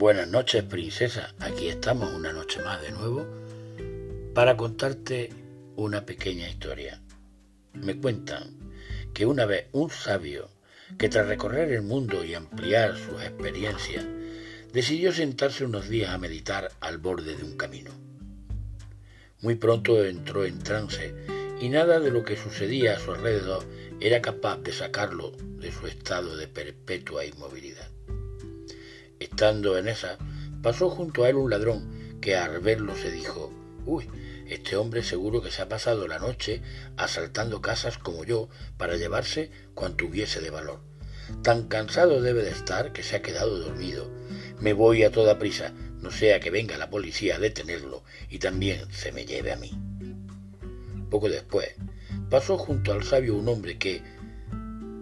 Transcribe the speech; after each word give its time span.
Buenas 0.00 0.28
noches, 0.28 0.62
princesa. 0.62 1.34
Aquí 1.40 1.68
estamos 1.68 2.14
una 2.14 2.32
noche 2.32 2.62
más 2.62 2.80
de 2.80 2.90
nuevo 2.90 3.26
para 4.32 4.56
contarte 4.56 5.28
una 5.76 6.06
pequeña 6.06 6.48
historia. 6.48 7.02
Me 7.74 7.94
cuentan 8.00 8.72
que 9.12 9.26
una 9.26 9.44
vez 9.44 9.66
un 9.72 9.90
sabio 9.90 10.48
que 10.96 11.10
tras 11.10 11.28
recorrer 11.28 11.70
el 11.72 11.82
mundo 11.82 12.24
y 12.24 12.32
ampliar 12.32 12.96
sus 12.96 13.22
experiencias, 13.22 14.06
decidió 14.72 15.12
sentarse 15.12 15.66
unos 15.66 15.90
días 15.90 16.08
a 16.08 16.16
meditar 16.16 16.72
al 16.80 16.96
borde 16.96 17.36
de 17.36 17.44
un 17.44 17.58
camino. 17.58 17.90
Muy 19.42 19.56
pronto 19.56 20.02
entró 20.02 20.46
en 20.46 20.60
trance 20.60 21.14
y 21.60 21.68
nada 21.68 22.00
de 22.00 22.10
lo 22.10 22.24
que 22.24 22.38
sucedía 22.38 22.96
a 22.96 23.00
su 23.00 23.12
alrededor 23.12 23.66
era 24.00 24.22
capaz 24.22 24.62
de 24.62 24.72
sacarlo 24.72 25.32
de 25.36 25.70
su 25.70 25.86
estado 25.86 26.38
de 26.38 26.48
perpetua 26.48 27.26
inmovilidad. 27.26 27.90
En 29.42 29.88
esa, 29.88 30.18
pasó 30.60 30.90
junto 30.90 31.24
a 31.24 31.30
él 31.30 31.36
un 31.36 31.48
ladrón 31.48 32.18
que 32.20 32.36
al 32.36 32.60
verlo 32.60 32.94
se 32.94 33.10
dijo, 33.10 33.50
uy, 33.86 34.06
este 34.46 34.76
hombre 34.76 35.02
seguro 35.02 35.40
que 35.40 35.50
se 35.50 35.62
ha 35.62 35.68
pasado 35.68 36.06
la 36.06 36.18
noche 36.18 36.60
asaltando 36.98 37.62
casas 37.62 37.96
como 37.96 38.24
yo 38.24 38.50
para 38.76 38.96
llevarse 38.96 39.50
cuanto 39.72 40.04
hubiese 40.04 40.42
de 40.42 40.50
valor. 40.50 40.82
Tan 41.42 41.68
cansado 41.68 42.20
debe 42.20 42.42
de 42.42 42.50
estar 42.50 42.92
que 42.92 43.02
se 43.02 43.16
ha 43.16 43.22
quedado 43.22 43.58
dormido. 43.58 44.10
Me 44.60 44.74
voy 44.74 45.04
a 45.04 45.10
toda 45.10 45.38
prisa, 45.38 45.72
no 46.00 46.10
sea 46.10 46.38
que 46.38 46.50
venga 46.50 46.76
la 46.76 46.90
policía 46.90 47.36
a 47.36 47.38
detenerlo 47.38 48.04
y 48.28 48.40
también 48.40 48.92
se 48.92 49.10
me 49.10 49.24
lleve 49.24 49.52
a 49.52 49.56
mí. 49.56 49.72
Poco 51.08 51.30
después, 51.30 51.76
pasó 52.28 52.58
junto 52.58 52.92
al 52.92 53.04
sabio 53.04 53.36
un 53.36 53.48
hombre 53.48 53.78
que, 53.78 54.02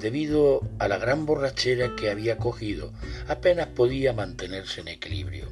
debido 0.00 0.62
a 0.78 0.88
la 0.88 0.98
gran 0.98 1.26
borrachera 1.26 1.94
que 1.94 2.10
había 2.10 2.38
cogido, 2.38 2.92
apenas 3.28 3.68
podía 3.68 4.12
mantenerse 4.12 4.80
en 4.80 4.88
equilibrio. 4.88 5.46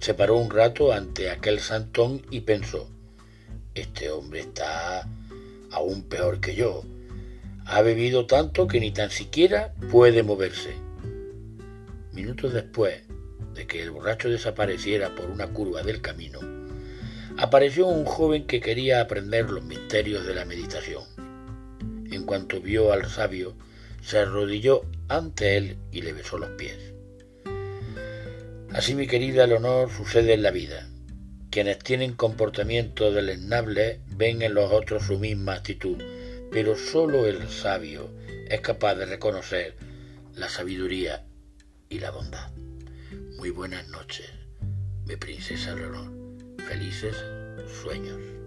Se 0.00 0.14
paró 0.14 0.36
un 0.38 0.50
rato 0.50 0.92
ante 0.92 1.30
aquel 1.30 1.60
santón 1.60 2.22
y 2.30 2.40
pensó, 2.40 2.88
este 3.74 4.10
hombre 4.10 4.40
está 4.40 5.06
aún 5.70 6.02
peor 6.04 6.40
que 6.40 6.54
yo. 6.54 6.82
Ha 7.66 7.82
bebido 7.82 8.26
tanto 8.26 8.66
que 8.66 8.80
ni 8.80 8.90
tan 8.90 9.10
siquiera 9.10 9.74
puede 9.90 10.22
moverse. 10.22 10.74
Minutos 12.12 12.52
después 12.52 13.02
de 13.54 13.66
que 13.66 13.82
el 13.82 13.90
borracho 13.90 14.30
desapareciera 14.30 15.14
por 15.14 15.30
una 15.30 15.48
curva 15.48 15.82
del 15.82 16.00
camino, 16.00 16.40
apareció 17.36 17.86
un 17.86 18.04
joven 18.06 18.46
que 18.46 18.60
quería 18.60 19.00
aprender 19.00 19.50
los 19.50 19.62
misterios 19.62 20.26
de 20.26 20.34
la 20.34 20.44
meditación. 20.44 21.19
En 22.10 22.24
cuanto 22.24 22.60
vio 22.60 22.92
al 22.92 23.08
sabio, 23.08 23.54
se 24.02 24.18
arrodilló 24.18 24.82
ante 25.08 25.56
él 25.56 25.76
y 25.92 26.02
le 26.02 26.12
besó 26.12 26.38
los 26.38 26.50
pies. 26.50 26.76
Así, 28.72 28.94
mi 28.94 29.06
querida 29.06 29.46
Leonor, 29.46 29.90
sucede 29.90 30.34
en 30.34 30.42
la 30.42 30.50
vida. 30.50 30.88
Quienes 31.50 31.78
tienen 31.78 32.14
comportamiento 32.14 33.10
deleznable 33.10 34.00
ven 34.16 34.42
en 34.42 34.54
los 34.54 34.72
otros 34.72 35.06
su 35.06 35.18
misma 35.18 35.54
actitud, 35.54 35.98
pero 36.52 36.76
sólo 36.76 37.26
el 37.26 37.48
sabio 37.48 38.10
es 38.48 38.60
capaz 38.60 38.94
de 38.94 39.06
reconocer 39.06 39.74
la 40.34 40.48
sabiduría 40.48 41.24
y 41.88 41.98
la 41.98 42.10
bondad. 42.10 42.50
Muy 43.36 43.50
buenas 43.50 43.88
noches, 43.88 44.30
mi 45.06 45.16
princesa 45.16 45.74
Leonor. 45.74 46.12
Felices 46.68 47.16
sueños. 47.82 48.39